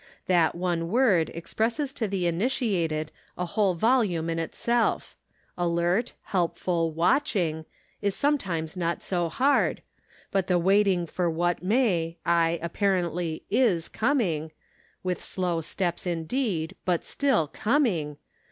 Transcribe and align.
That 0.25 0.55
one 0.55 0.87
word 0.87 1.29
expresses 1.35 1.93
to 1.93 2.07
the 2.07 2.25
initiated 2.25 3.11
a 3.37 3.45
whole 3.45 3.75
vol 3.75 4.03
ume 4.03 4.31
in 4.31 4.39
itself; 4.39 5.15
alert, 5.59 6.13
helpful 6.23 6.89
watching, 6.91 7.65
is 8.01 8.15
sometimes 8.15 8.75
not 8.75 9.03
so 9.03 9.29
hard; 9.29 9.83
but 10.31 10.47
the 10.47 10.57
waiting 10.57 11.05
for 11.05 11.29
what 11.29 11.61
may, 11.61 12.17
aye, 12.25 12.57
apparently 12.63 13.43
is 13.51 13.87
coming— 13.89 14.51
with 15.03 15.23
slow 15.23 15.61
steps, 15.61 16.07
indeed, 16.07 16.75
but 16.83 17.05
still 17.05 17.45
coming! 17.47 18.17